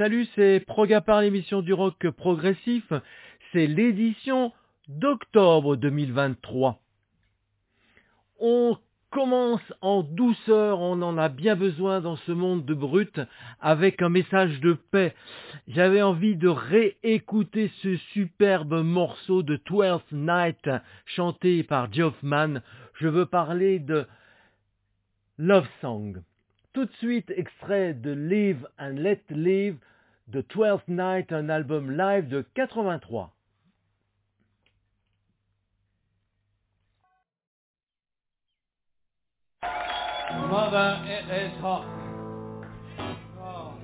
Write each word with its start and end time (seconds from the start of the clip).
salut, 0.00 0.26
c'est 0.34 0.64
Progapar, 0.66 1.20
l'émission 1.20 1.60
du 1.60 1.74
rock 1.74 2.08
progressif. 2.12 2.90
C'est 3.52 3.66
l'édition 3.66 4.50
d'octobre 4.88 5.76
2023. 5.76 6.80
On 8.38 8.78
commence 9.10 9.60
en 9.82 10.02
douceur, 10.02 10.80
on 10.80 11.02
en 11.02 11.18
a 11.18 11.28
bien 11.28 11.54
besoin 11.54 12.00
dans 12.00 12.16
ce 12.16 12.32
monde 12.32 12.64
de 12.64 12.72
brut, 12.72 13.20
avec 13.60 14.00
un 14.00 14.08
message 14.08 14.58
de 14.60 14.72
paix. 14.72 15.14
J'avais 15.68 16.00
envie 16.00 16.36
de 16.36 16.48
réécouter 16.48 17.70
ce 17.82 17.94
superbe 18.14 18.82
morceau 18.82 19.42
de 19.42 19.56
Twelfth 19.56 20.12
Night 20.12 20.70
chanté 21.04 21.62
par 21.62 21.92
Geoff 21.92 22.14
Je 22.22 23.06
veux 23.06 23.26
parler 23.26 23.78
de 23.80 24.06
Love 25.36 25.68
Song. 25.82 26.22
Tout 26.72 26.86
de 26.86 26.92
suite, 26.92 27.30
extrait 27.36 27.92
de 27.92 28.12
Live 28.12 28.66
and 28.78 28.94
Let 28.96 29.24
Live, 29.28 29.76
The 30.32 30.42
Twelfth 30.44 30.86
Night, 30.86 31.32
un 31.32 31.50
album 31.50 31.96
live 31.96 32.30
de 32.30 32.44
83. 32.56 33.32
Mother, 40.48 41.04
it 41.06 41.24
is 41.34 41.60
hot. 41.60 41.84
Oh. 43.40 43.74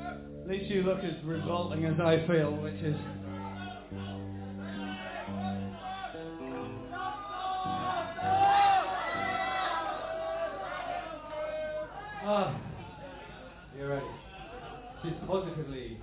At 0.00 0.48
least 0.48 0.70
you 0.70 0.82
look 0.82 1.04
as 1.04 1.14
resulting 1.24 1.84
as 1.84 2.00
I 2.00 2.26
feel, 2.26 2.50
which 2.56 2.82
is 2.82 2.96
Ah, 12.26 12.50
you're 13.76 13.90
right. 13.90 14.02
She's 15.02 15.12
positively 15.26 16.00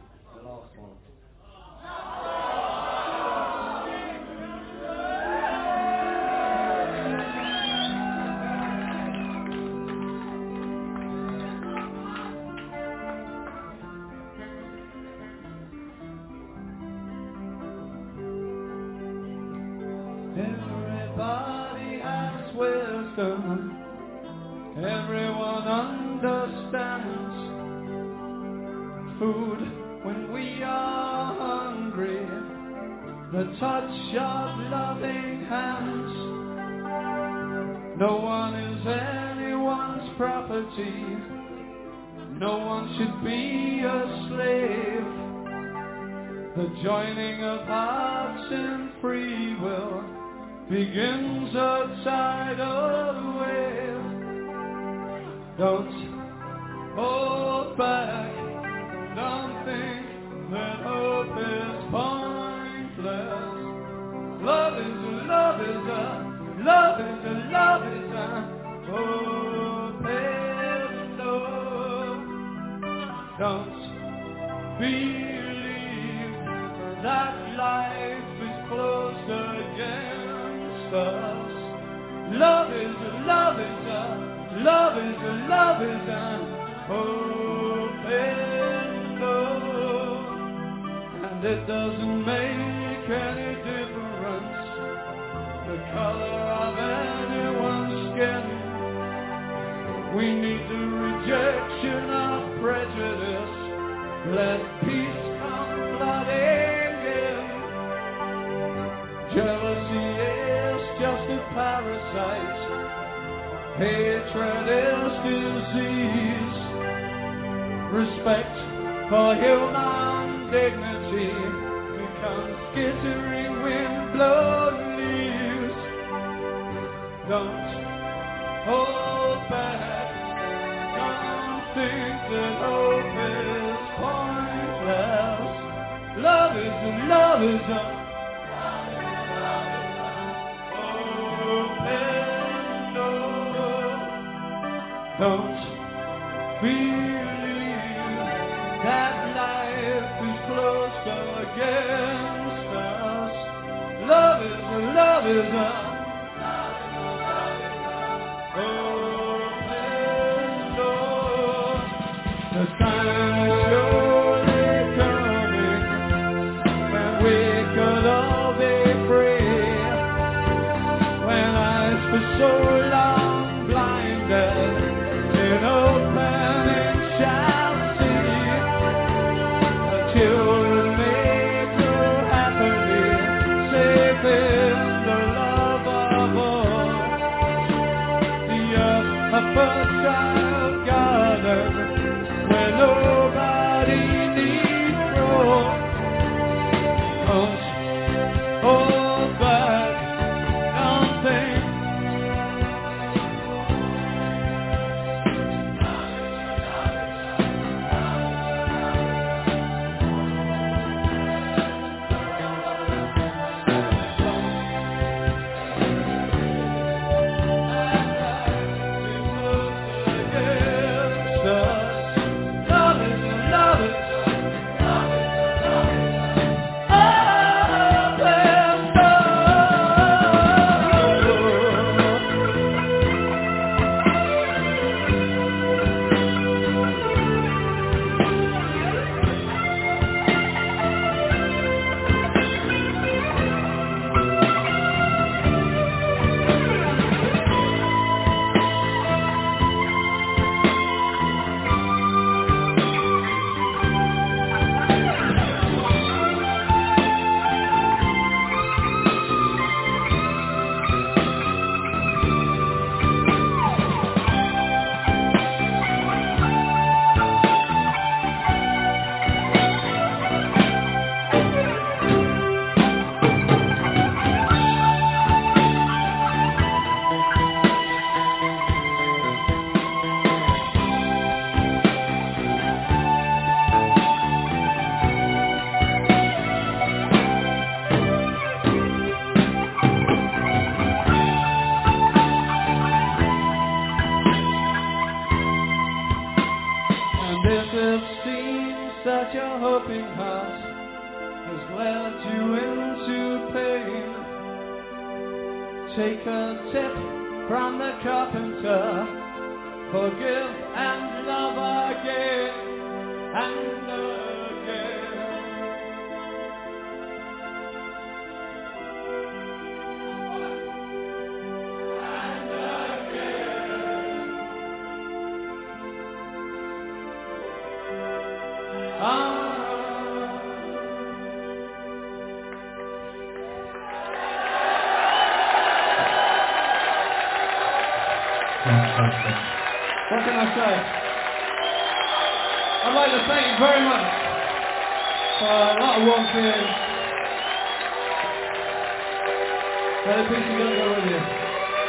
Brother 350.04 350.28
Priest, 350.30 350.50
you 350.50 350.58
gotta 350.58 350.76
with 350.96 351.06
you. 351.06 351.20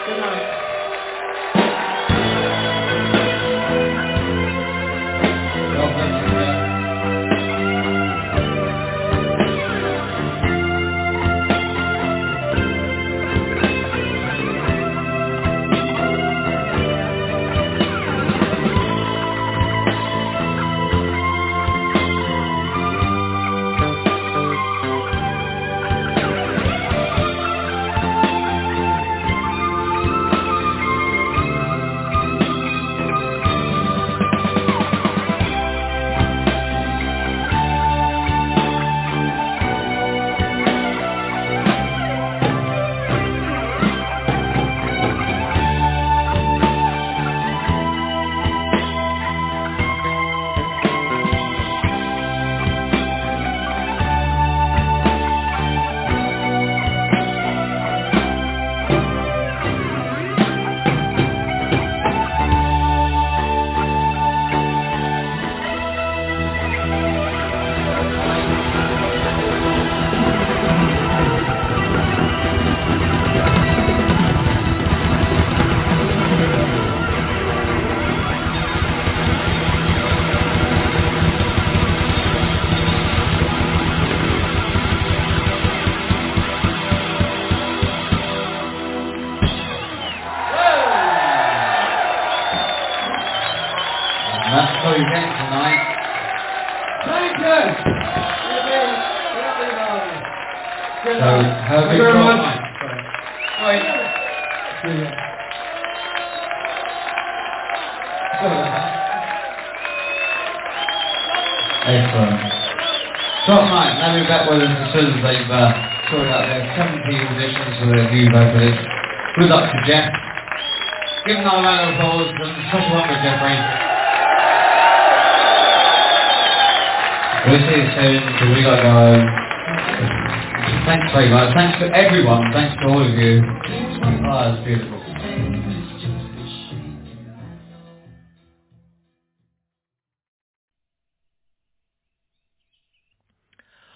Good 0.05 0.19
night. 0.19 0.72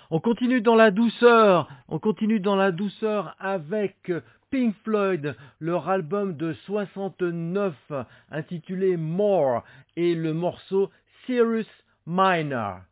On 0.08 0.20
continue 0.20 0.60
dans 0.60 0.76
la 0.76 0.92
douceur, 0.92 1.68
on 1.88 1.98
continue 1.98 2.38
dans 2.38 2.54
la 2.54 2.70
douceur 2.70 3.34
avec 3.40 4.12
Pink 4.52 4.76
Floyd, 4.84 5.34
leur 5.58 5.88
album 5.88 6.36
de 6.36 6.52
69 6.66 7.74
intitulé 8.30 8.96
More 8.96 9.64
et 9.96 10.14
le 10.14 10.32
morceau 10.32 10.90
Serious 11.26 11.66
Minor. 12.06 12.82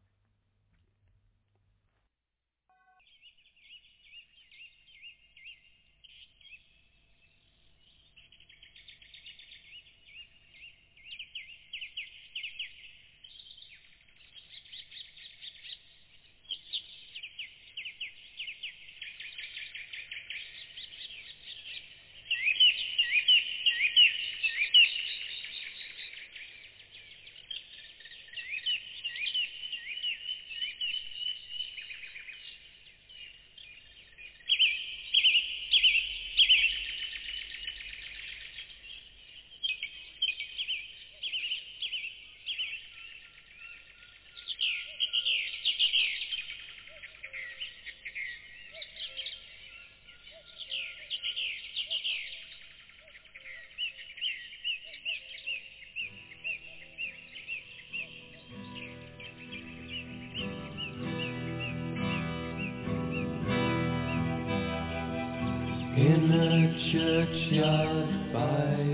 the 66.29 66.75
churchyard 66.93 68.33
by 68.33 68.94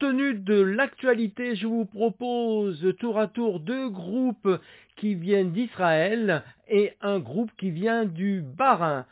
tenu 0.00 0.32
de 0.32 0.58
l'actualité, 0.58 1.54
je 1.54 1.66
vous 1.66 1.84
propose 1.84 2.94
tour 2.98 3.18
à 3.18 3.26
tour 3.26 3.60
deux 3.60 3.90
groupes 3.90 4.48
qui 4.96 5.14
viennent 5.14 5.52
d'Israël 5.52 6.42
et 6.68 6.94
un 7.02 7.18
groupe 7.20 7.50
qui 7.58 7.70
vient 7.70 8.06
du 8.06 8.40
Bahreïn. 8.40 9.04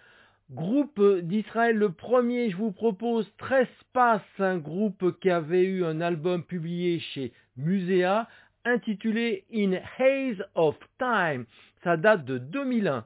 Groupe 0.50 0.98
d'Israël, 1.20 1.76
le 1.76 1.92
premier, 1.92 2.48
je 2.50 2.56
vous 2.56 2.72
propose 2.72 3.30
Trespass, 3.36 4.22
un 4.38 4.56
groupe 4.56 5.20
qui 5.20 5.28
avait 5.28 5.64
eu 5.64 5.84
un 5.84 6.00
album 6.00 6.42
publié 6.42 7.00
chez 7.00 7.32
Musea 7.58 8.26
intitulé 8.64 9.44
In 9.52 9.74
Haze 9.98 10.42
of 10.54 10.74
Time. 10.98 11.44
Ça 11.84 11.98
date 11.98 12.24
de 12.24 12.38
2001. 12.38 13.04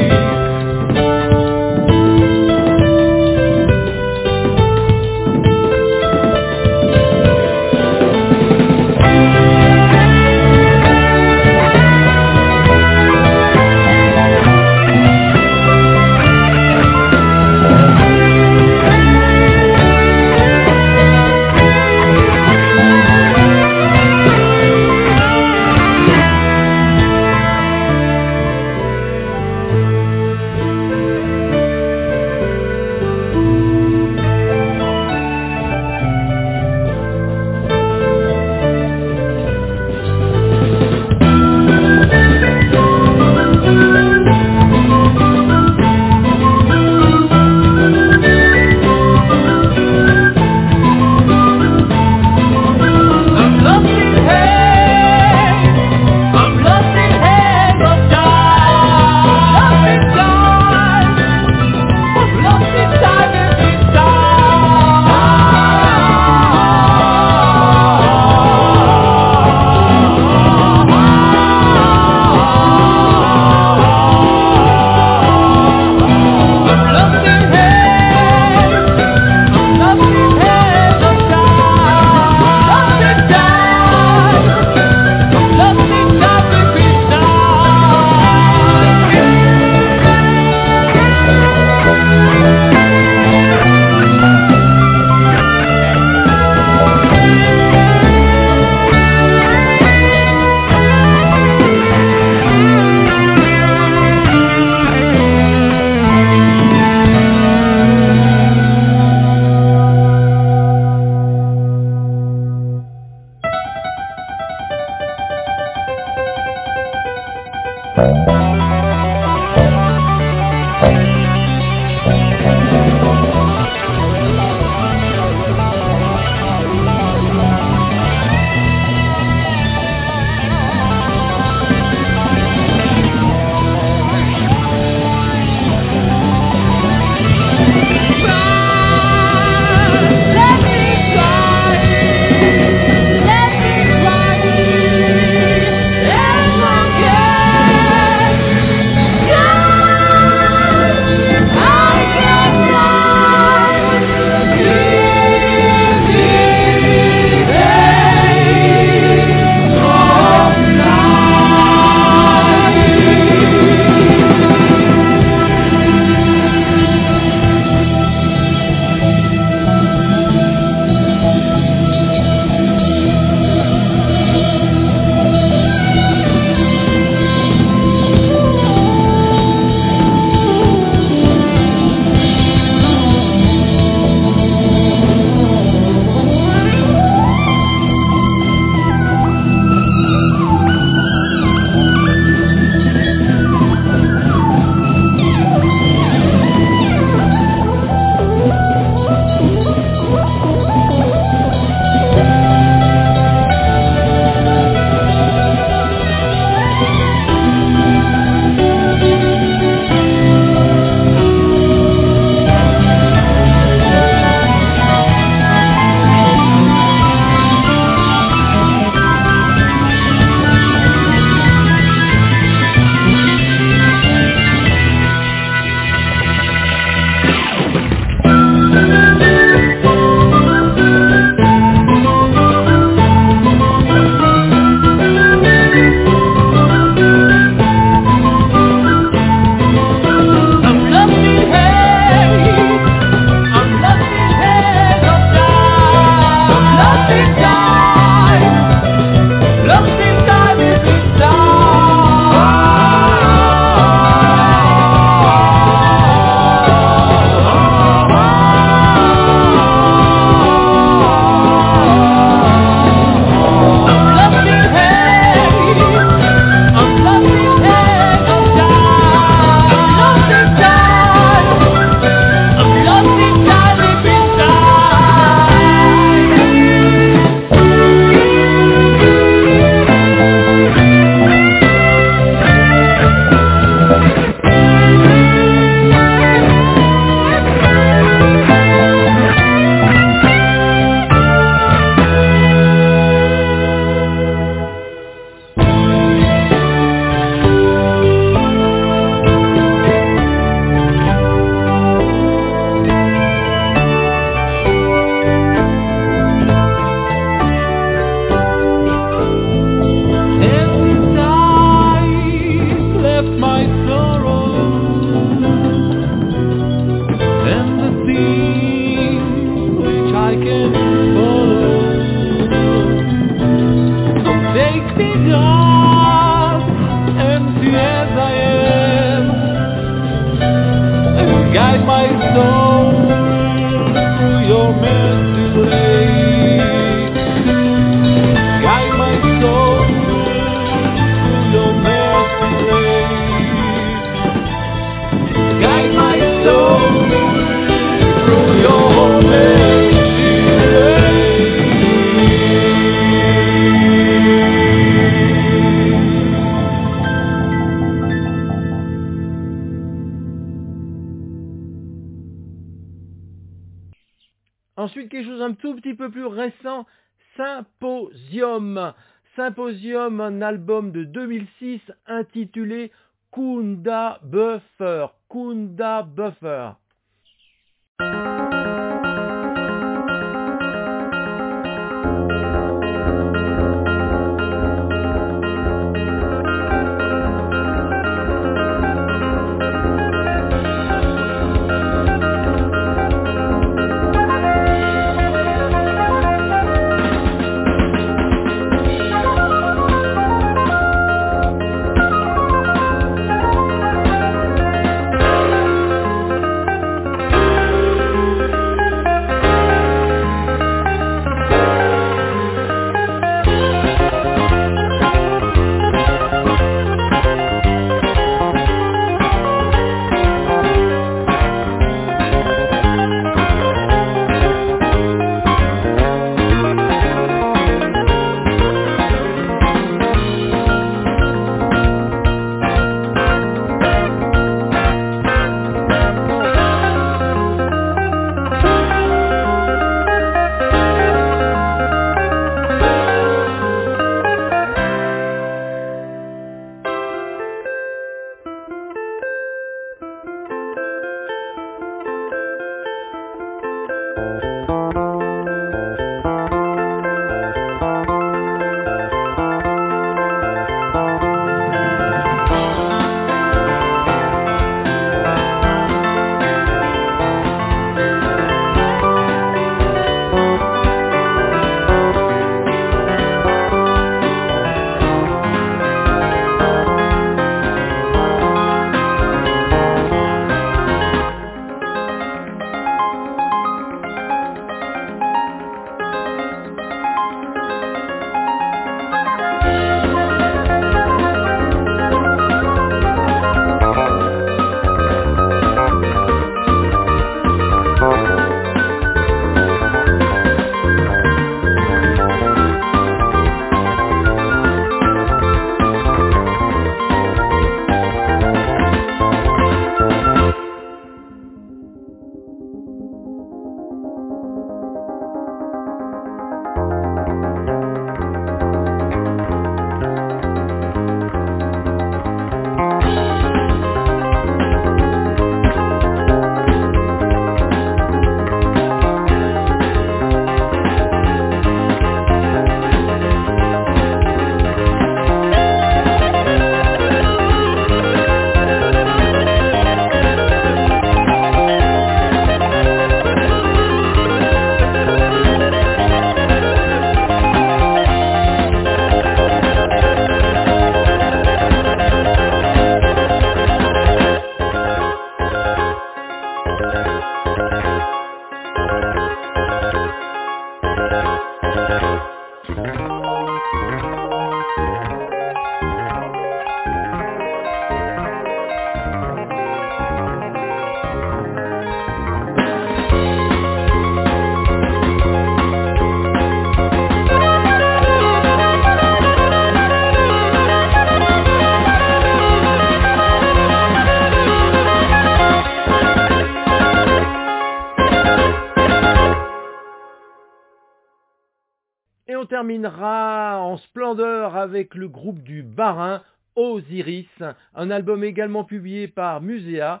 Terminera 592.54 593.60
en 593.60 593.76
splendeur 593.78 594.54
avec 594.54 594.94
le 594.94 595.08
groupe 595.08 595.42
du 595.42 595.64
Barin, 595.64 596.22
Osiris, 596.54 597.26
un 597.74 597.90
album 597.90 598.22
également 598.22 598.62
publié 598.62 599.08
par 599.08 599.40
Musea, 599.40 600.00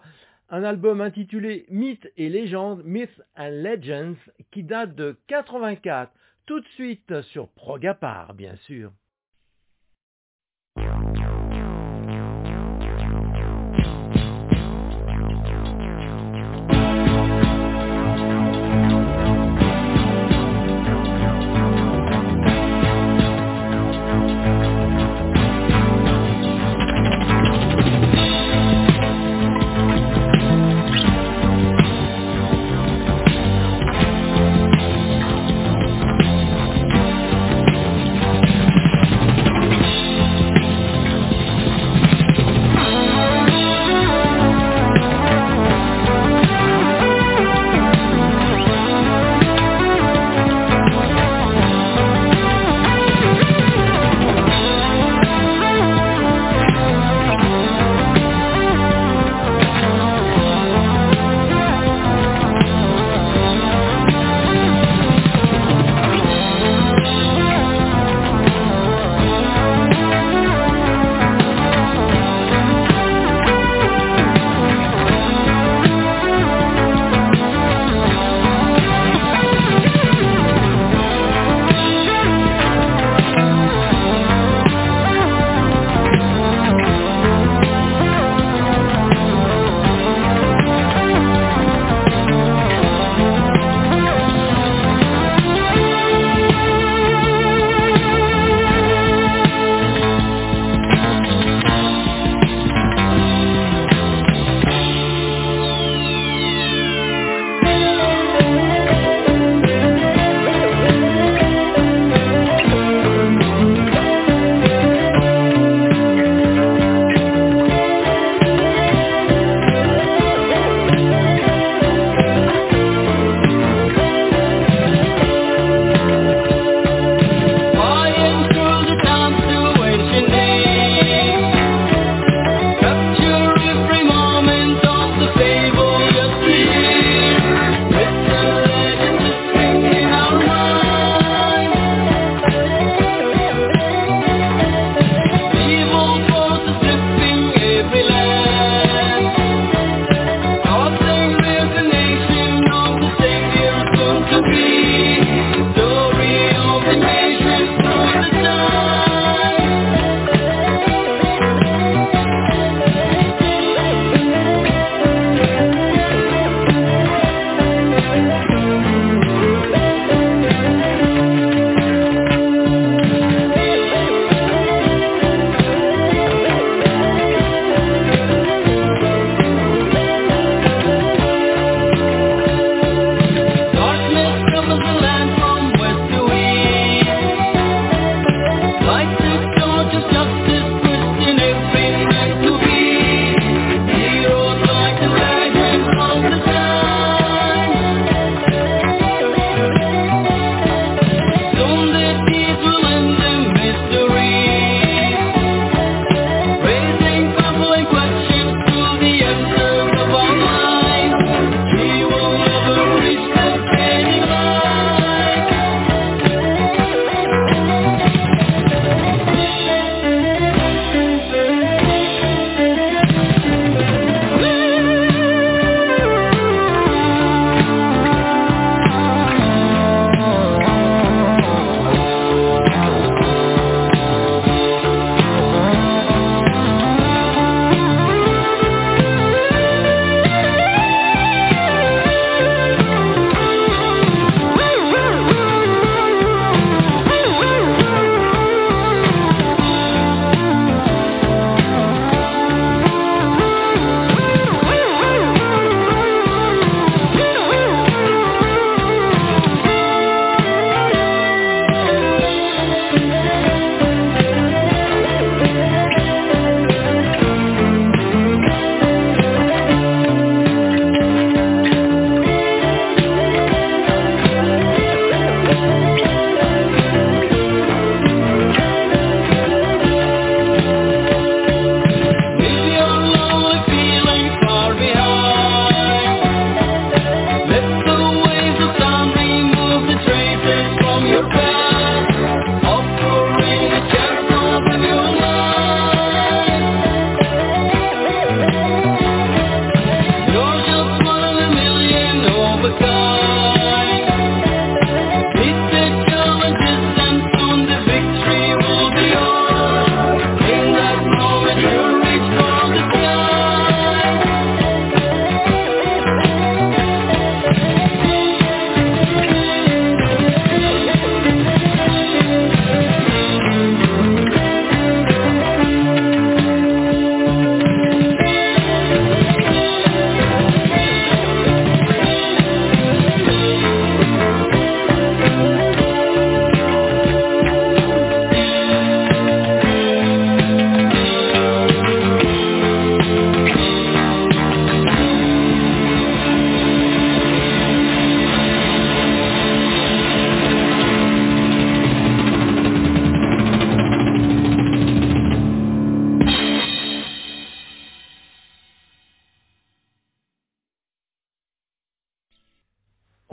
un 0.50 0.62
album 0.62 1.00
intitulé 1.00 1.66
Mythes 1.68 2.06
et 2.16 2.28
légendes, 2.28 2.82
Myths 2.84 3.20
and 3.36 3.50
Legends, 3.50 4.14
qui 4.52 4.62
date 4.62 4.94
de 4.94 5.18
84. 5.26 6.12
Tout 6.46 6.60
de 6.60 6.68
suite 6.68 7.22
sur 7.22 7.48
Progapar, 7.48 8.34
bien 8.34 8.54
sûr. 8.66 8.92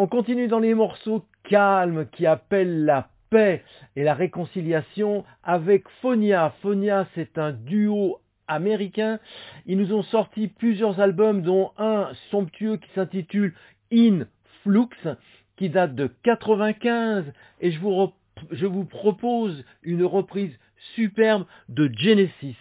Continue 0.08 0.47
dans 0.47 0.60
les 0.60 0.74
morceaux 0.74 1.26
calmes 1.43 2.08
qui 2.12 2.26
appellent 2.26 2.86
la 2.86 3.10
paix 3.30 3.64
et 3.95 4.04
la 4.04 4.14
réconciliation 4.14 5.24
avec 5.43 5.88
Phonia. 6.02 6.54
Phonia, 6.62 7.08
c'est 7.16 7.38
un 7.38 7.52
duo 7.52 8.20
américain. 8.47 9.20
Ils 9.66 9.78
nous 9.78 9.93
ont 9.93 10.04
sorti 10.04 10.47
plusieurs 10.47 10.99
albums, 10.99 11.41
dont 11.41 11.72
un 11.78 12.10
somptueux 12.30 12.78
qui 12.78 12.89
s'intitule 12.93 13.54
In 13.91 14.26
Flux, 14.64 14.89
qui 15.56 15.70
date 15.70 15.95
de 15.95 16.10
95, 16.24 17.26
et 17.62 17.72
je 17.72 17.80
vous, 17.80 18.12
je 18.52 18.66
vous 18.66 18.86
propose 18.86 19.64
une 19.84 20.04
reprise 20.04 20.58
superbe 20.95 21.45
de 21.70 21.89
Genesis. 21.95 22.58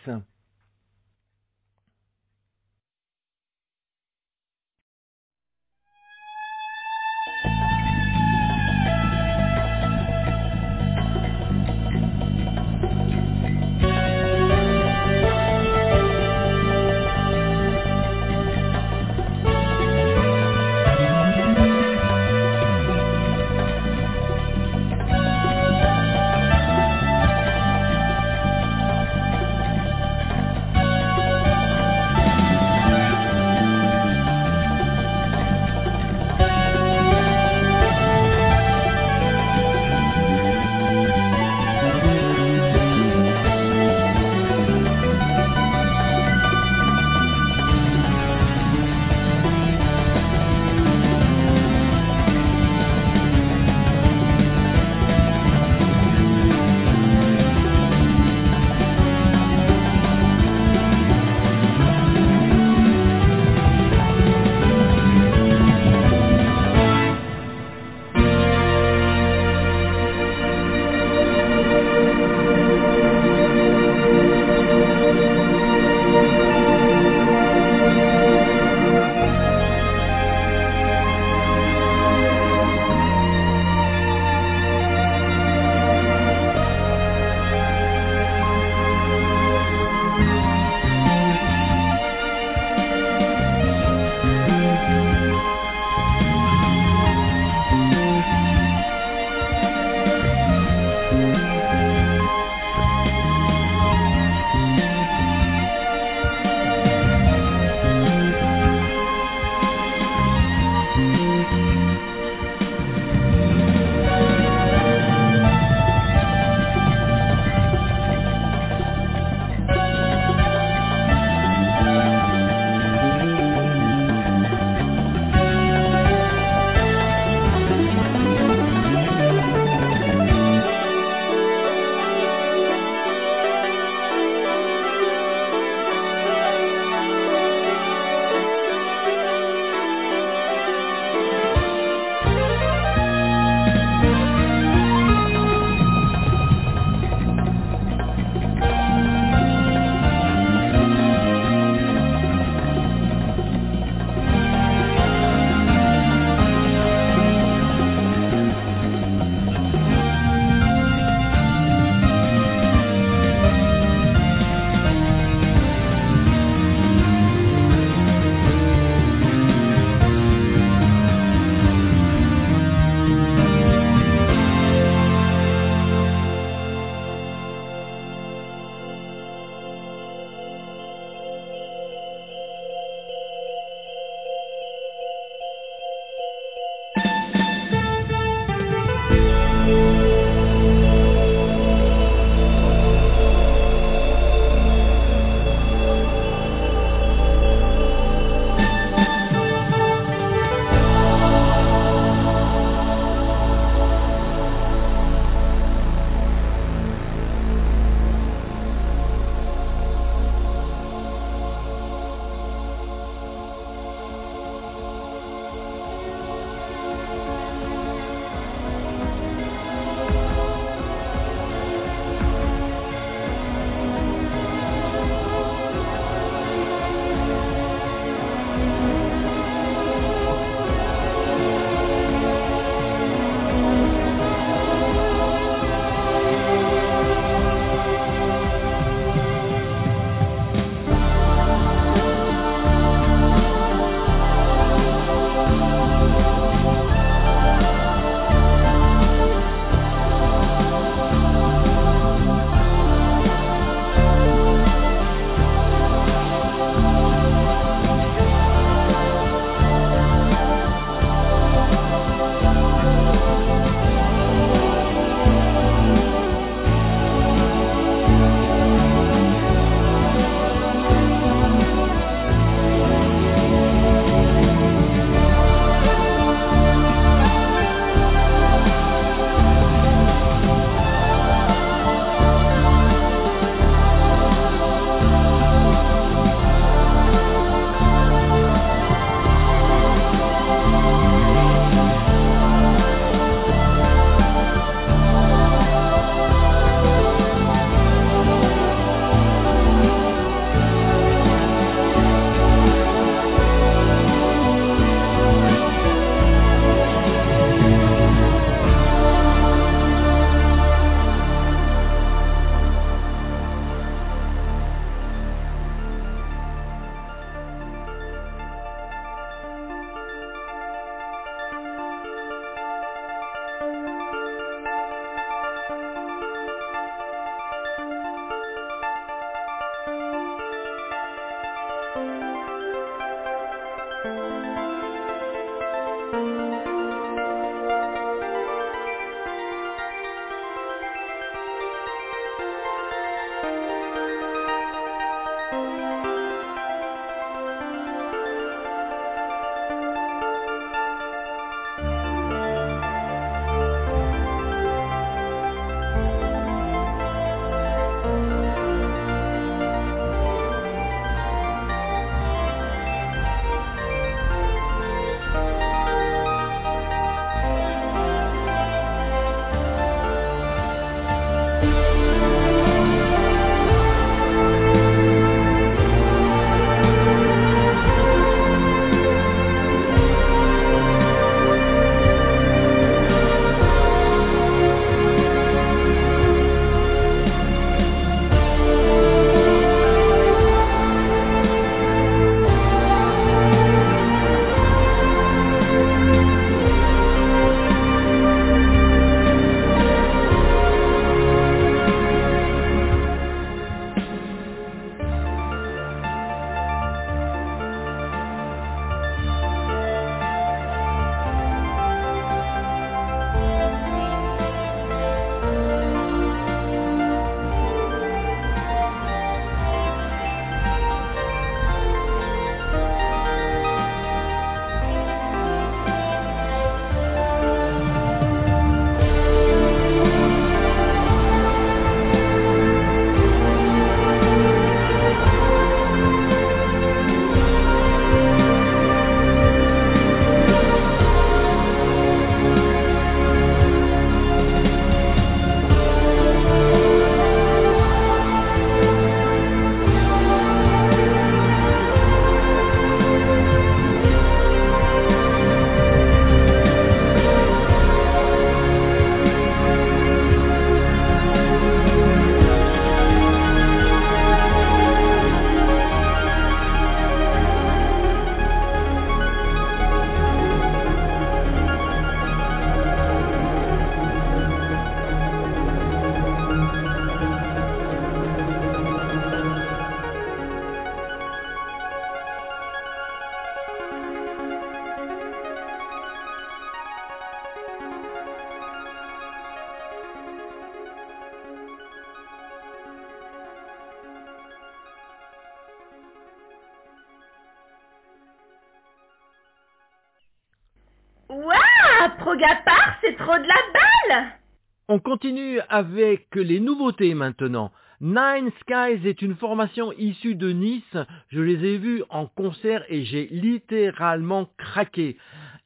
Continue 505.21 505.61
avec 505.69 506.35
les 506.35 506.61
nouveautés 506.61 507.13
maintenant. 507.13 507.73
Nine 508.01 508.51
Skies 508.63 509.07
est 509.07 509.21
une 509.21 509.37
formation 509.37 509.93
issue 509.93 510.35
de 510.35 510.51
Nice. 510.51 510.97
Je 511.29 511.43
les 511.43 511.63
ai 511.63 511.77
vus 511.77 512.03
en 512.09 512.25
concert 512.25 512.83
et 512.89 513.05
j'ai 513.05 513.27
littéralement 513.31 514.49
craqué. 514.57 515.19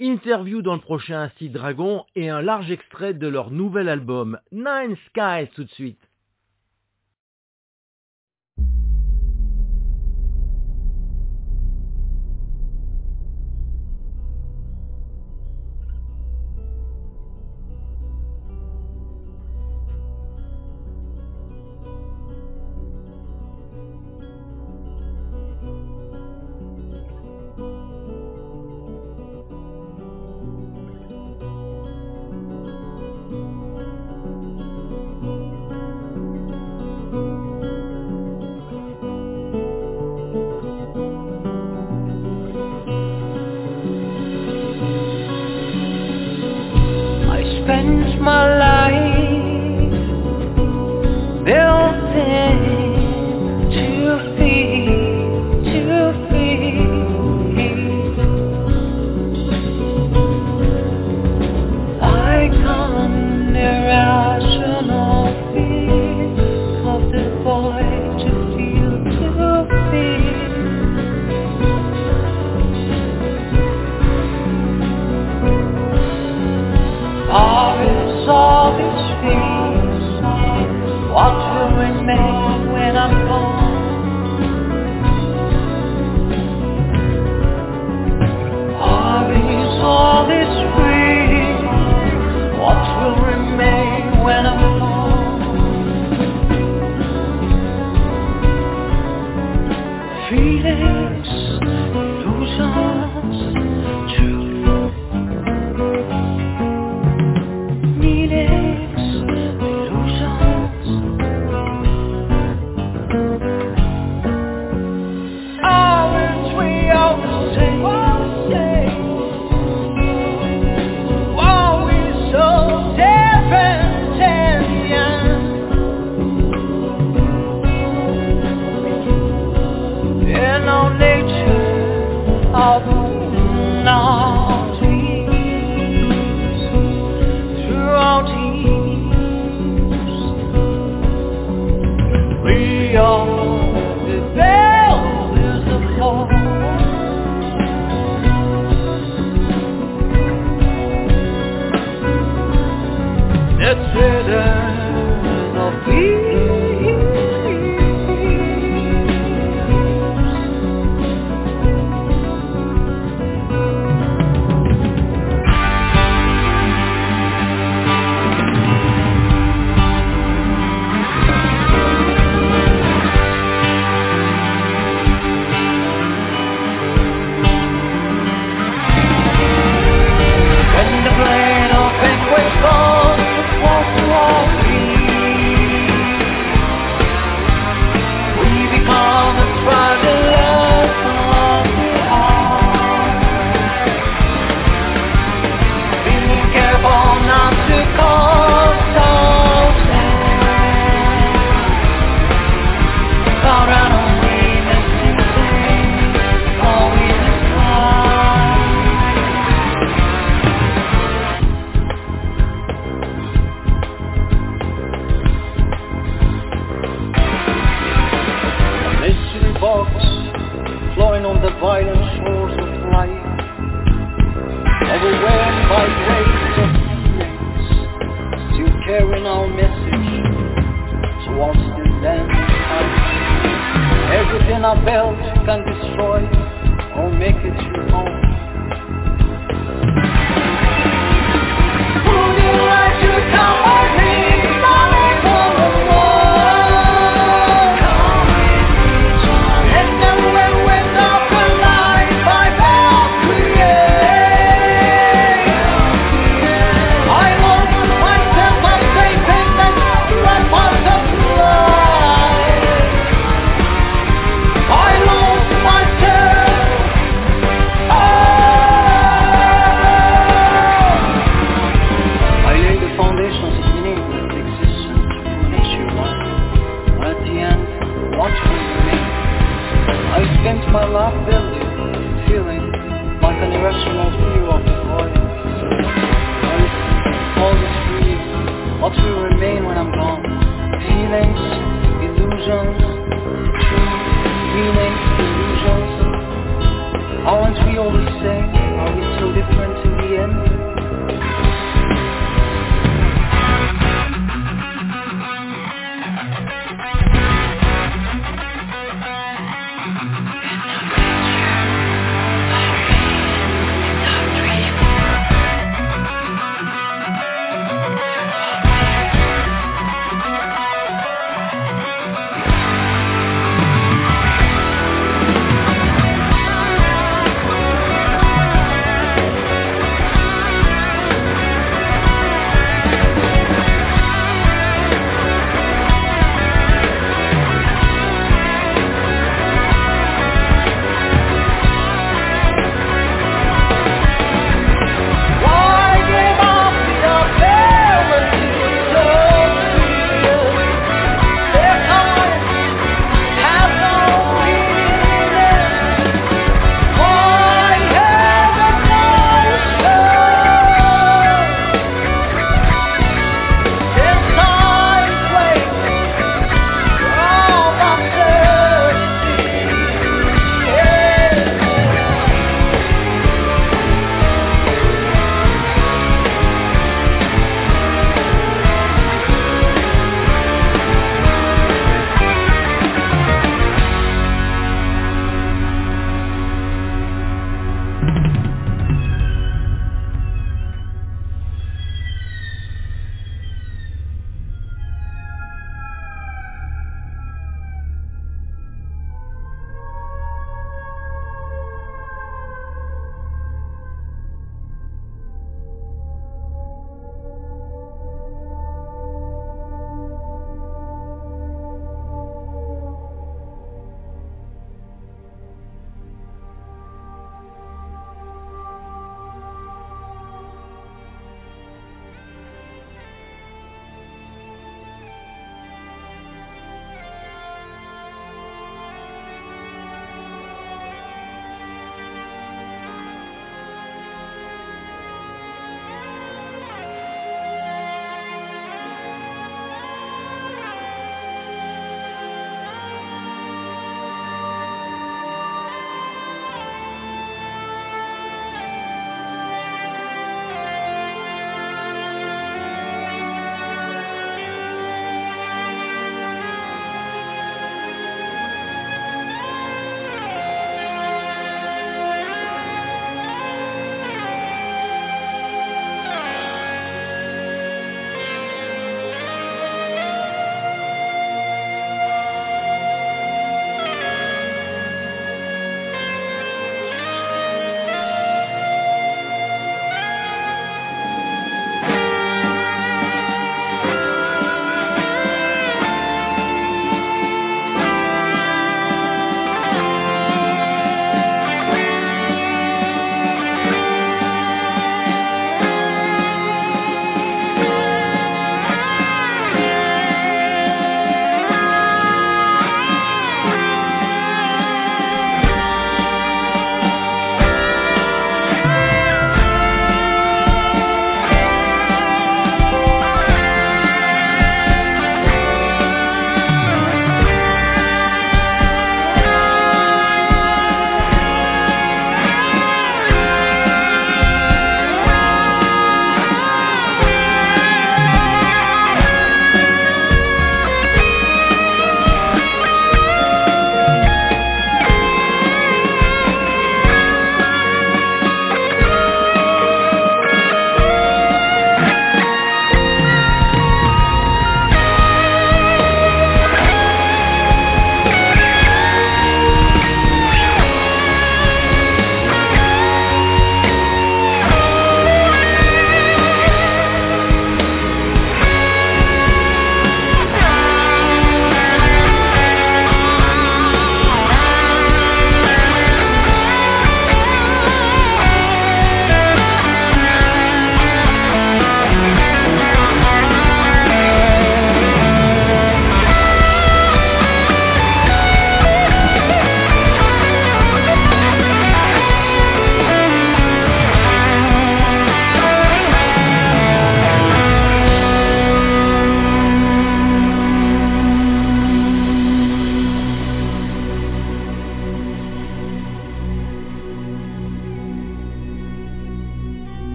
Interview 0.00 0.62
dans 0.62 0.74
le 0.74 0.80
prochain 0.80 1.20
Acid 1.20 1.52
Dragon 1.52 2.04
et 2.16 2.28
un 2.28 2.42
large 2.42 2.72
extrait 2.72 3.14
de 3.14 3.28
leur 3.28 3.52
nouvel 3.52 3.88
album 3.88 4.40
Nine 4.50 4.96
Skies 5.10 5.48
tout 5.54 5.62
de 5.62 5.70
suite. 5.70 6.05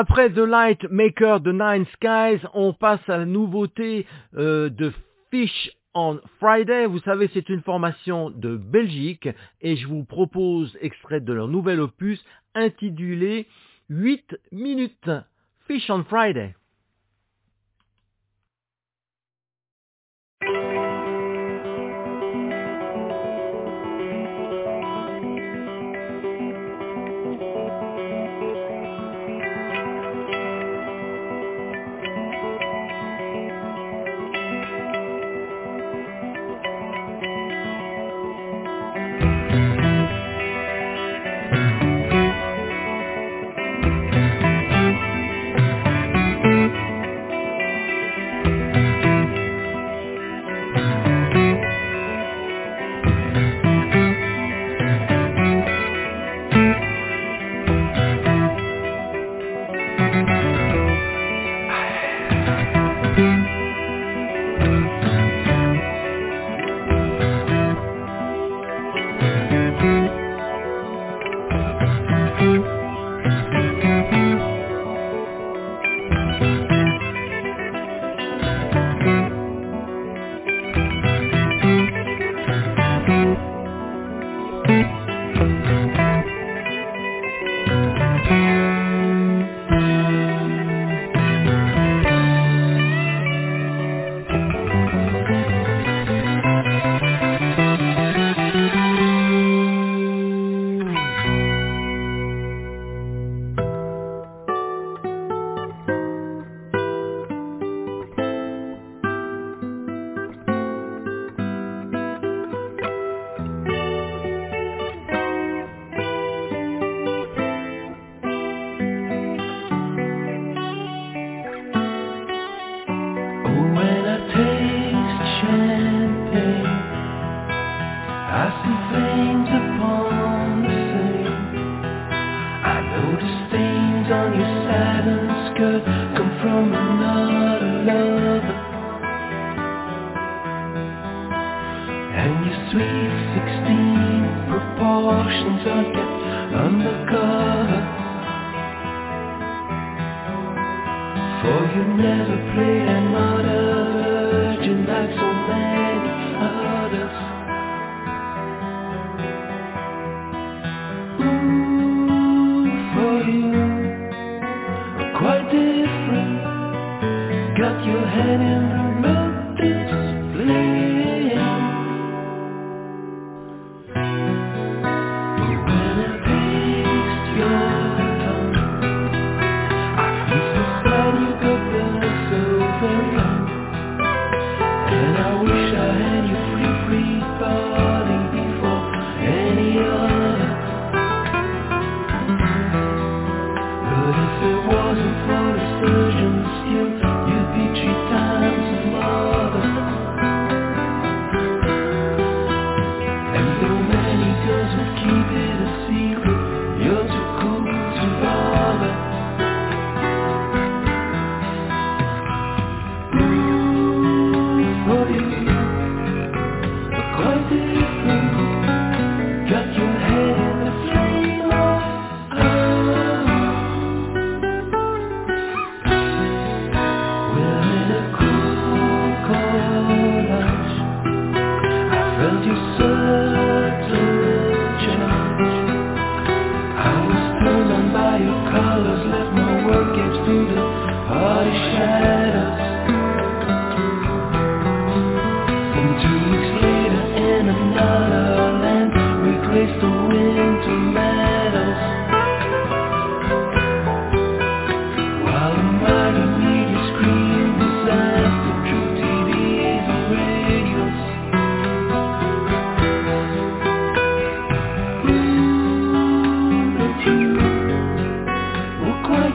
Après 0.00 0.30
The 0.30 0.38
Light 0.38 0.84
Maker 0.92 1.40
de 1.40 1.50
Nine 1.50 1.84
Skies, 1.94 2.46
on 2.54 2.72
passe 2.72 3.00
à 3.08 3.16
la 3.16 3.24
nouveauté 3.24 4.06
euh, 4.36 4.70
de 4.70 4.92
Fish 5.32 5.72
on 5.92 6.20
Friday. 6.38 6.86
Vous 6.86 7.00
savez, 7.00 7.28
c'est 7.34 7.48
une 7.48 7.62
formation 7.62 8.30
de 8.30 8.56
Belgique 8.56 9.28
et 9.60 9.74
je 9.74 9.88
vous 9.88 10.04
propose 10.04 10.78
extrait 10.80 11.20
de 11.20 11.32
leur 11.32 11.48
nouvel 11.48 11.80
opus 11.80 12.24
intitulé 12.54 13.48
8 13.88 14.36
minutes. 14.52 15.10
Fish 15.66 15.90
on 15.90 16.04
Friday. 16.04 16.54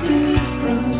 different 0.08 0.93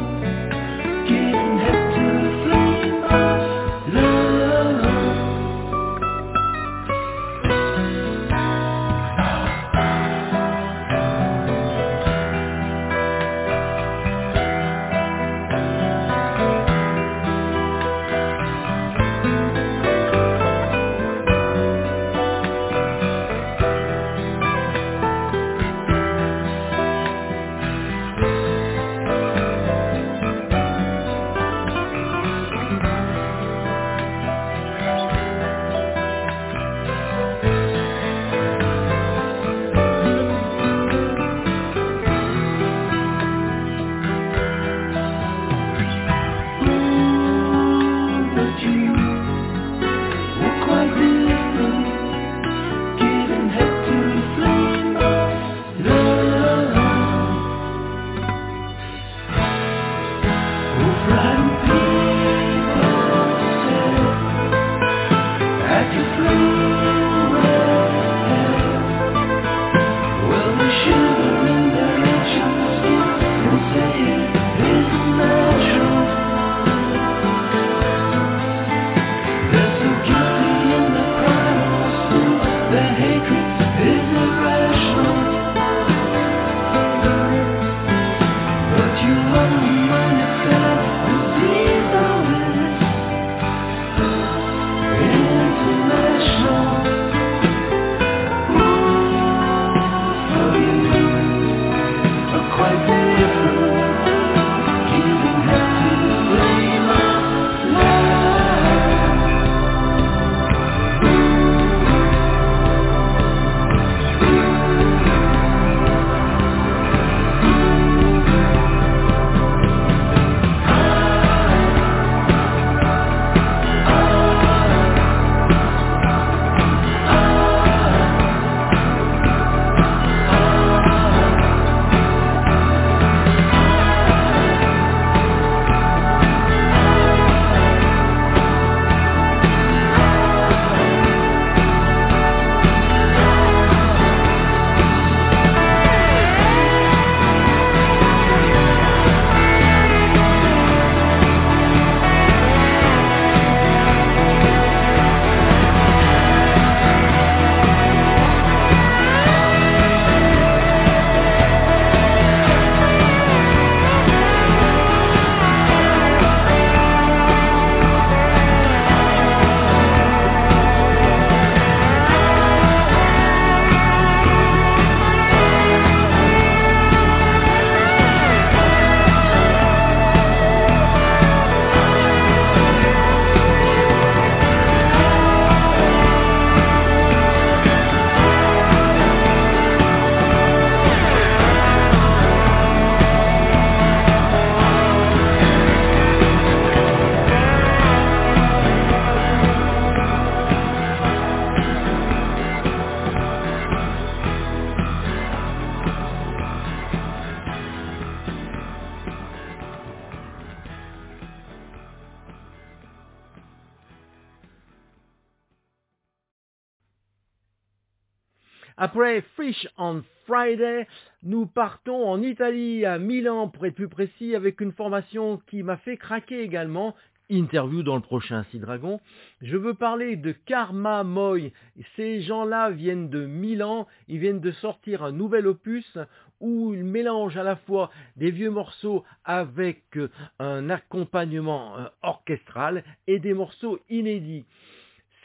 On 219.78 220.04
Friday, 220.26 220.88
nous 221.22 221.46
partons 221.46 222.08
en 222.08 222.22
Italie, 222.22 222.86
à 222.86 222.98
Milan 222.98 223.50
pour 223.50 223.66
être 223.66 223.76
plus 223.76 223.90
précis, 223.90 224.36
avec 224.36 224.62
une 224.62 224.72
formation 224.72 225.42
qui 225.48 225.64
m'a 225.64 225.76
fait 225.76 225.98
craquer 225.98 226.42
également. 226.44 226.96
Interview 227.30 227.84
dans 227.84 227.96
le 227.96 228.02
prochain 228.02 228.46
Sea 228.52 228.60
Dragon. 228.60 229.02
Je 229.42 229.58
veux 229.58 229.74
parler 229.74 230.16
de 230.16 230.32
Karma 230.32 231.04
Moy. 231.04 231.52
Ces 231.98 232.22
gens-là 232.22 232.70
viennent 232.70 233.10
de 233.10 233.26
Milan. 233.26 233.86
Ils 234.08 234.20
viennent 234.20 234.40
de 234.40 234.52
sortir 234.52 235.04
un 235.04 235.12
nouvel 235.12 235.48
opus 235.48 235.98
où 236.40 236.74
ils 236.74 236.86
mélangent 236.86 237.38
à 237.38 237.44
la 237.44 237.58
fois 237.58 237.90
des 238.16 238.32
vieux 238.32 238.52
morceaux 238.52 239.04
avec 239.26 239.82
euh, 239.98 240.10
un 240.40 240.70
accompagnement 240.70 241.78
euh, 241.78 241.88
orchestral 242.02 242.84
et 243.08 243.20
des 243.20 243.34
morceaux 243.34 243.80
inédits. 243.90 244.46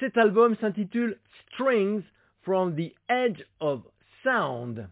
Cet 0.00 0.16
album 0.16 0.56
s'intitule 0.56 1.18
Strings 1.52 2.02
from 2.42 2.74
the 2.74 2.92
Edge 3.08 3.42
of 3.60 3.82
Sound. 4.28 4.86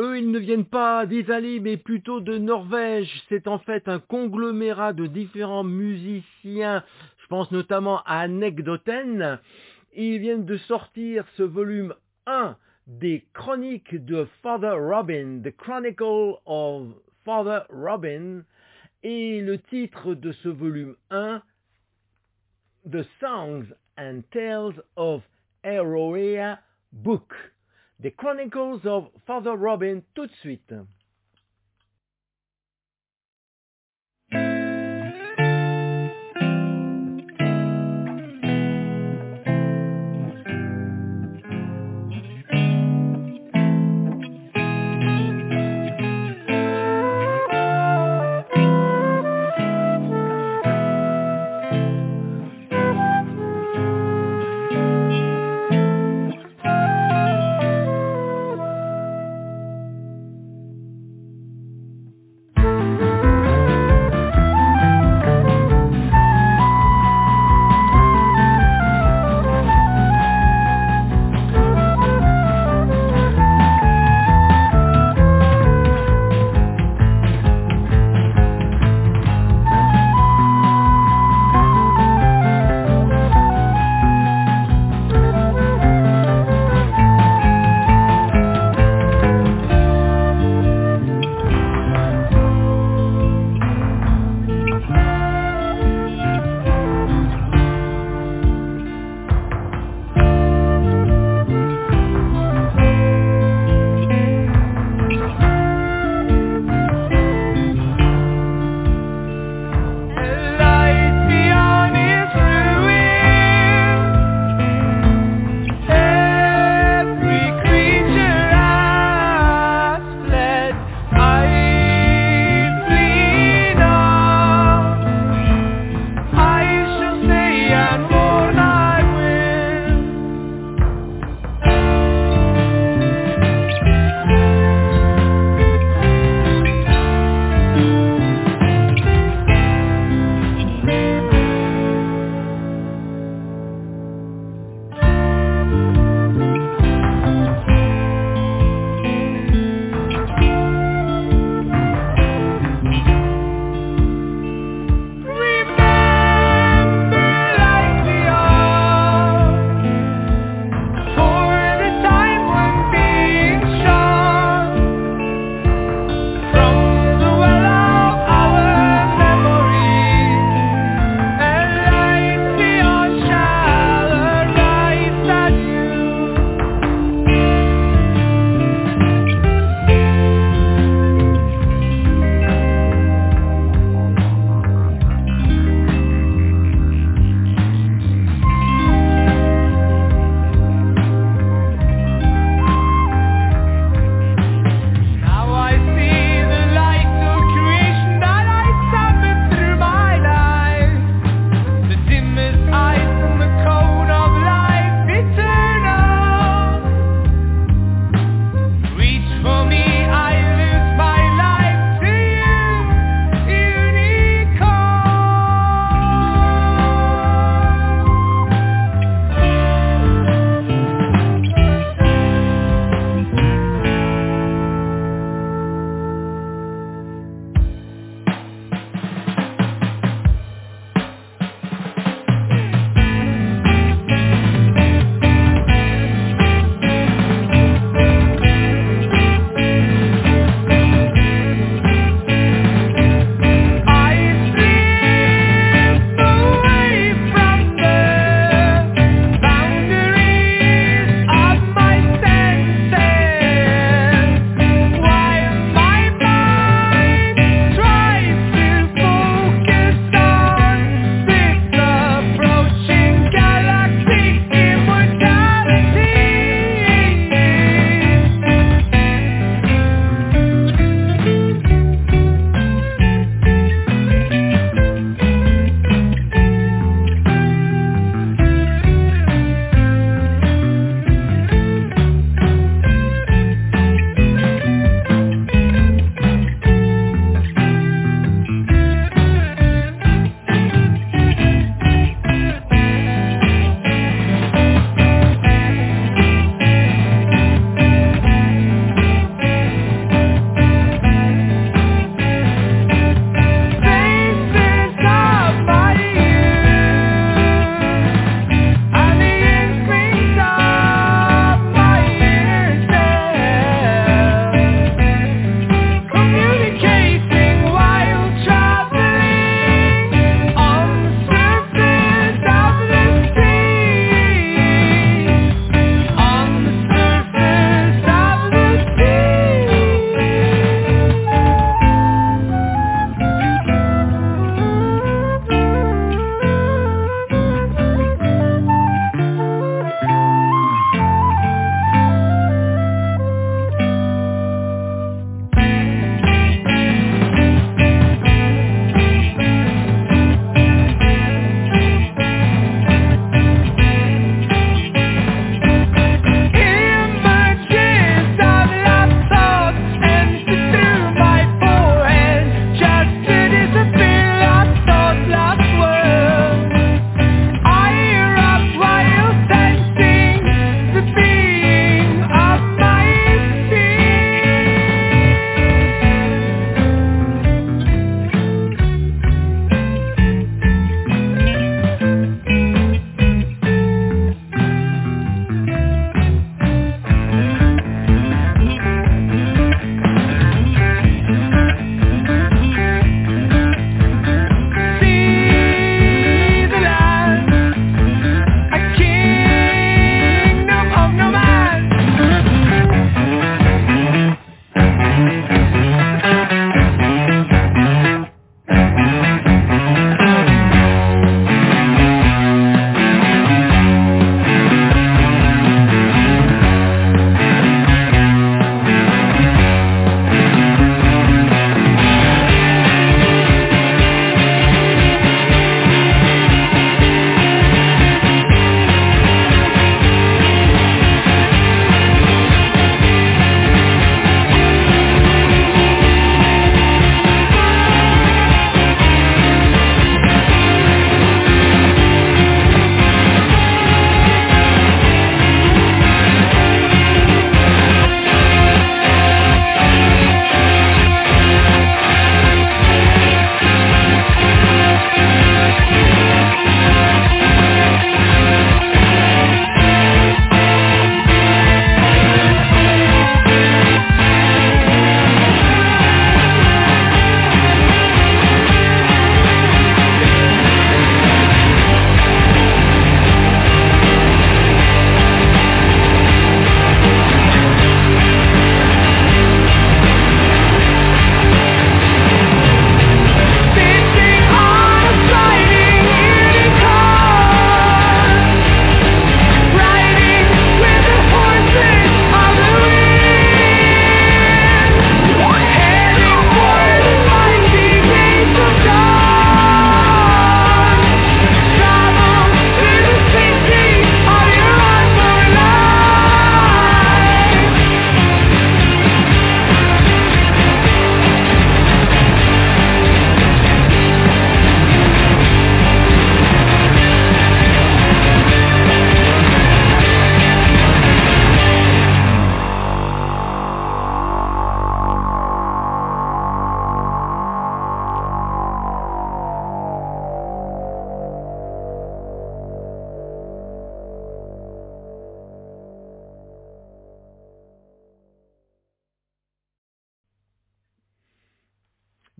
Eux, 0.00 0.16
ils 0.16 0.30
ne 0.30 0.38
viennent 0.38 0.64
pas 0.64 1.04
d'Italie, 1.04 1.60
mais 1.60 1.76
plutôt 1.76 2.20
de 2.20 2.38
Norvège. 2.38 3.22
C'est 3.28 3.46
en 3.46 3.58
fait 3.58 3.86
un 3.86 3.98
conglomérat 3.98 4.94
de 4.94 5.06
différents 5.06 5.62
musiciens. 5.62 6.82
Je 7.18 7.26
pense 7.26 7.50
notamment 7.50 7.98
à 8.04 8.20
Anecdoten. 8.20 9.38
Ils 9.94 10.18
viennent 10.18 10.46
de 10.46 10.56
sortir 10.56 11.26
ce 11.36 11.42
volume 11.42 11.92
1 12.24 12.56
des 12.86 13.26
chroniques 13.34 14.02
de 14.06 14.26
Father 14.42 14.72
Robin, 14.72 15.42
The 15.44 15.54
Chronicle 15.54 16.36
of 16.46 16.94
Father 17.26 17.60
Robin. 17.68 18.44
Et 19.02 19.42
le 19.42 19.58
titre 19.58 20.14
de 20.14 20.32
ce 20.32 20.48
volume 20.48 20.96
1, 21.10 21.42
The 22.90 23.02
Songs 23.20 23.66
and 23.98 24.22
Tales 24.30 24.82
of 24.96 25.22
Eroea 25.62 26.58
Book. 26.90 27.34
The 28.02 28.10
Chronicles 28.12 28.80
of 28.86 29.08
Father 29.26 29.54
Robin 29.54 30.02
tout 30.14 30.26
de 30.26 30.32
suite. 30.40 30.72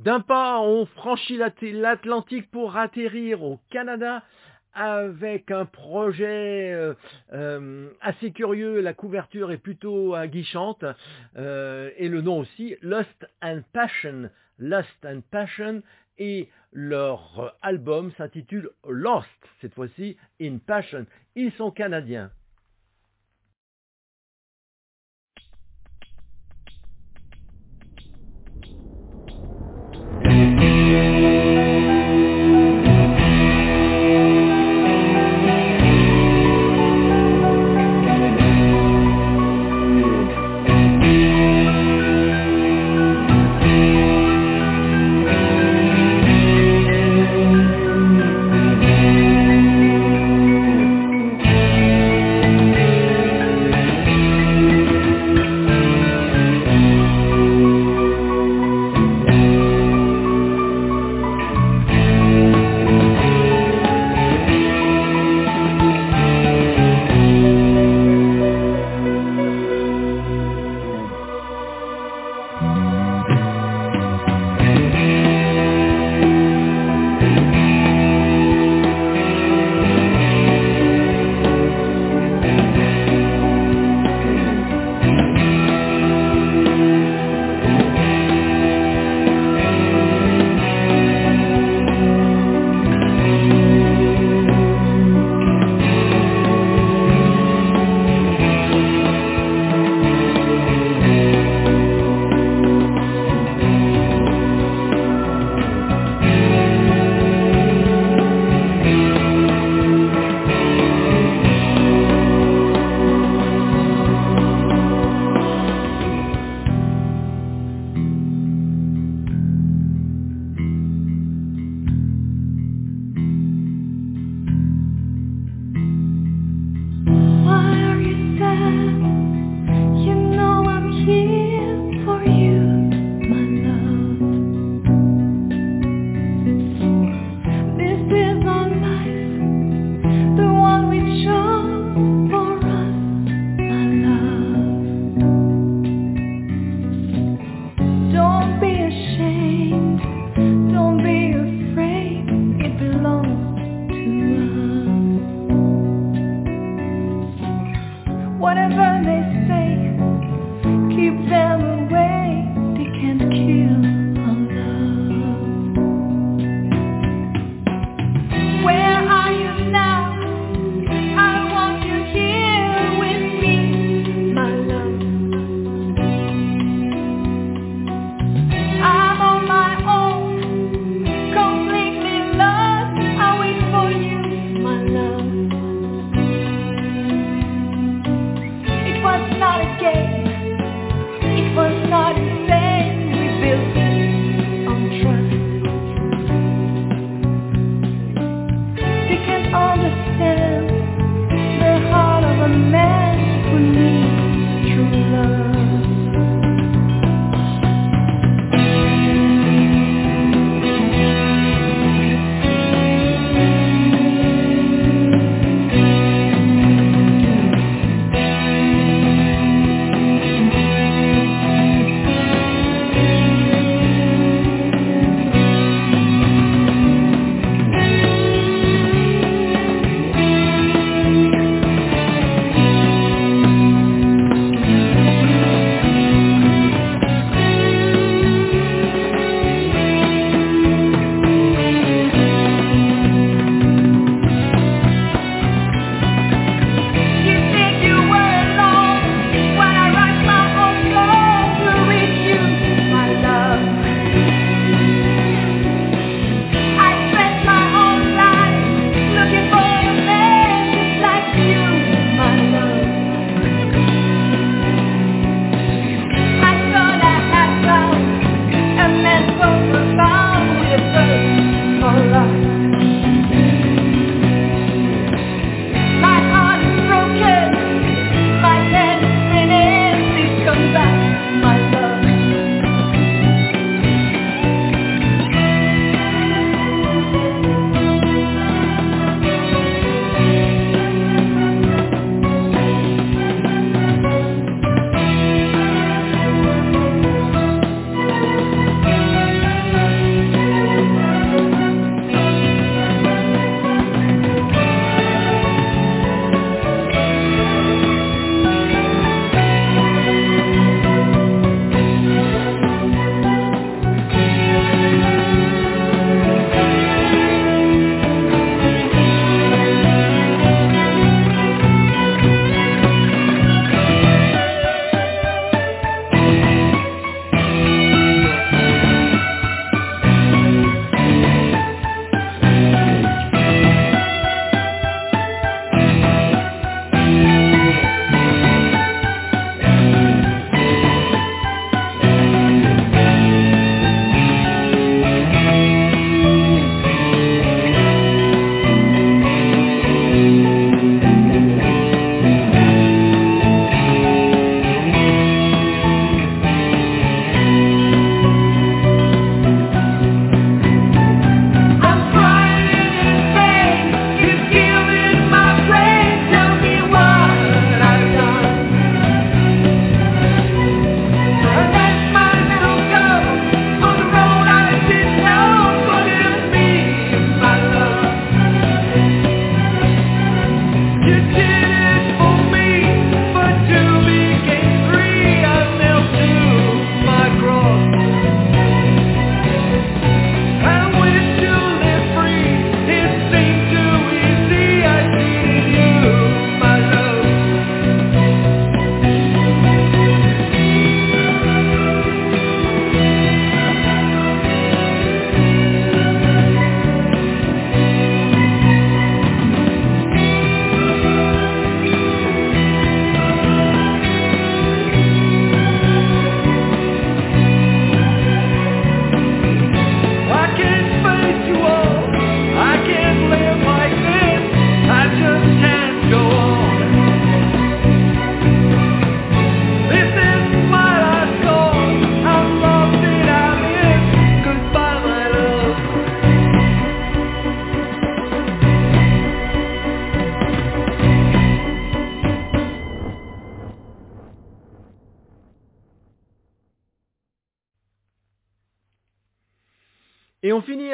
D'un 0.00 0.20
pas, 0.20 0.60
on 0.60 0.86
franchit 0.86 1.36
l'Atlantique 1.36 2.50
pour 2.50 2.78
atterrir 2.78 3.42
au 3.42 3.60
Canada 3.68 4.22
avec 4.72 5.50
un 5.50 5.66
projet 5.66 6.72
euh, 6.72 6.94
euh, 7.34 7.90
assez 8.00 8.32
curieux. 8.32 8.80
La 8.80 8.94
couverture 8.94 9.52
est 9.52 9.58
plutôt 9.58 10.14
aguichante 10.14 10.86
euh, 11.36 11.90
et 11.98 12.08
le 12.08 12.22
nom 12.22 12.38
aussi, 12.38 12.76
Lust 12.80 13.26
and 13.42 13.60
Passion. 13.74 14.30
Lust 14.58 15.04
and 15.04 15.20
Passion 15.30 15.82
et 16.16 16.48
leur 16.72 17.54
album 17.60 18.10
s'intitule 18.16 18.70
Lost, 18.88 19.28
cette 19.60 19.74
fois-ci 19.74 20.16
in 20.40 20.56
Passion. 20.66 21.04
Ils 21.36 21.52
sont 21.52 21.70
canadiens. 21.70 22.30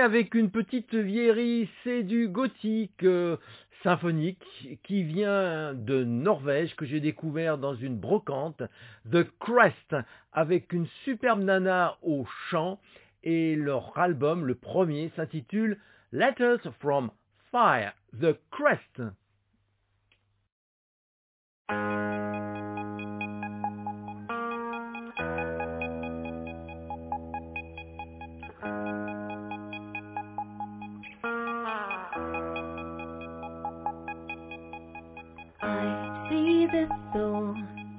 Avec 0.06 0.36
une 0.36 0.52
petite 0.52 0.94
vieillerie, 0.94 1.68
c'est 1.82 2.04
du 2.04 2.28
gothique 2.28 3.02
euh, 3.02 3.36
symphonique 3.82 4.78
qui 4.84 5.02
vient 5.02 5.74
de 5.74 6.04
Norvège, 6.04 6.76
que 6.76 6.86
j'ai 6.86 7.00
découvert 7.00 7.58
dans 7.58 7.74
une 7.74 7.96
brocante, 7.96 8.62
The 9.10 9.26
Crest, 9.40 9.96
avec 10.32 10.72
une 10.72 10.86
superbe 11.04 11.42
nana 11.42 11.96
au 12.02 12.24
chant, 12.48 12.78
et 13.24 13.56
leur 13.56 13.98
album, 13.98 14.46
le 14.46 14.54
premier, 14.54 15.10
s'intitule 15.16 15.76
Letters 16.12 16.72
from 16.78 17.10
Fire, 17.50 17.92
The 18.16 18.38
Crest. 18.52 19.02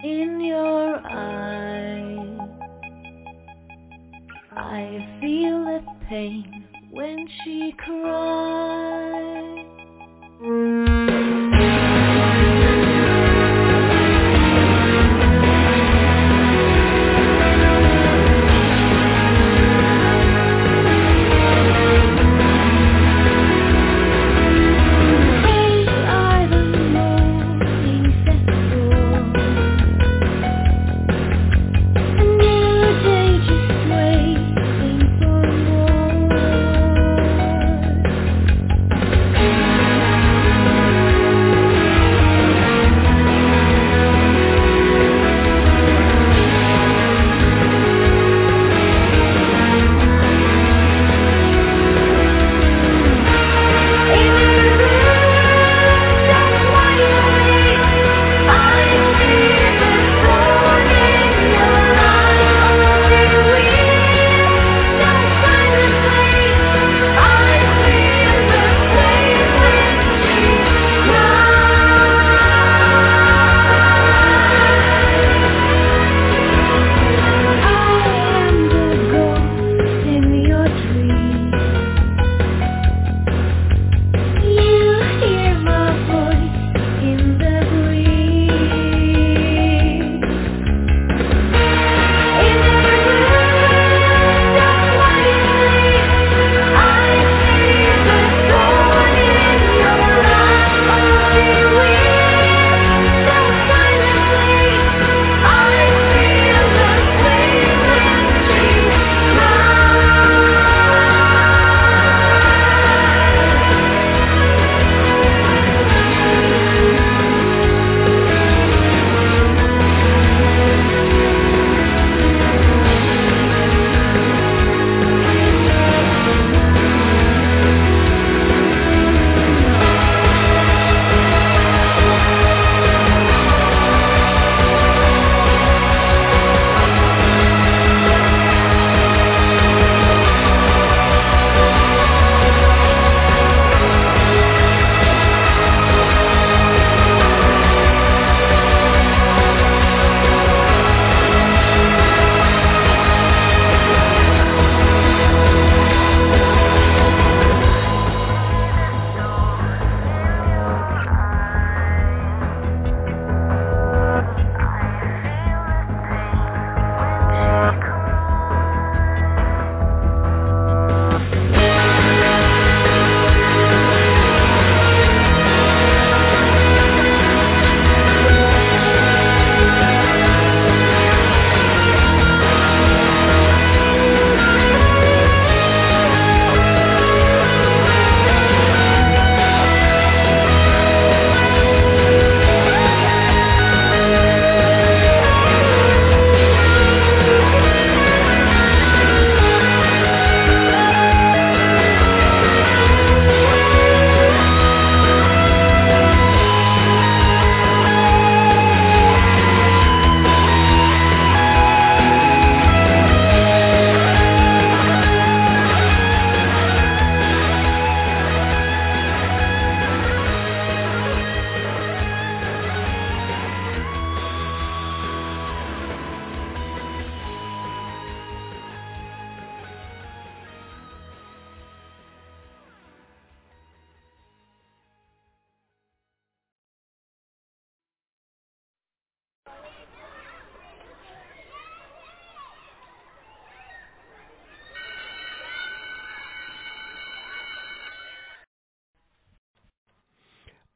In 0.04 0.42
your 0.42 0.96
eye. 0.98 2.48
I 4.52 5.18
feel 5.22 5.66
the 5.66 5.82
pain 6.10 6.66
when 6.92 7.28
she 7.44 7.74
cries. 7.78 8.87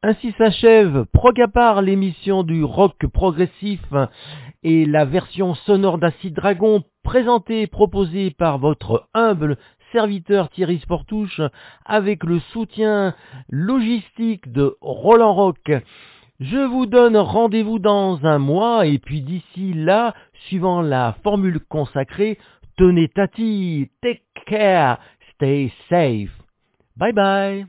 Ainsi 0.03 0.31
s'achève 0.35 1.05
Progapar, 1.13 1.83
l'émission 1.83 2.41
du 2.41 2.63
rock 2.63 3.05
progressif 3.13 3.81
et 4.63 4.85
la 4.87 5.05
version 5.05 5.53
sonore 5.53 5.99
d'Acid 5.99 6.33
Dragon 6.33 6.83
présentée 7.03 7.61
et 7.61 7.67
proposée 7.67 8.31
par 8.31 8.57
votre 8.57 9.07
humble 9.13 9.57
serviteur 9.91 10.49
Thierry 10.49 10.79
Sportouche 10.79 11.39
avec 11.85 12.23
le 12.23 12.39
soutien 12.51 13.13
logistique 13.49 14.51
de 14.51 14.75
Roland 14.81 15.35
Rock. 15.35 15.71
Je 16.39 16.57
vous 16.57 16.87
donne 16.87 17.17
rendez-vous 17.17 17.77
dans 17.77 18.25
un 18.25 18.39
mois 18.39 18.87
et 18.87 18.97
puis 18.97 19.21
d'ici 19.21 19.73
là, 19.75 20.15
suivant 20.47 20.81
la 20.81 21.15
formule 21.21 21.59
consacrée, 21.59 22.39
tenez 22.75 23.07
tati, 23.09 23.91
take 24.01 24.23
care, 24.47 24.97
stay 25.35 25.71
safe. 25.89 26.31
Bye 26.97 27.13
bye. 27.13 27.67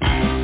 Bye. 0.00 0.39